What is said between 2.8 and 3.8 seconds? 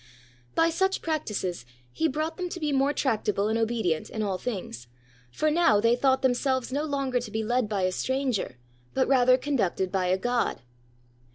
tract able and